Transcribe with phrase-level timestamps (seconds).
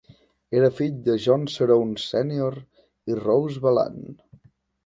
[0.59, 2.57] Era fill de John Cerone Senior
[3.13, 4.05] i Rose Valant.